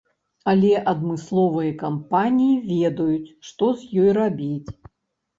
[0.51, 4.71] Але адмысловыя кампаніі ведаюць, што з ёй рабіць.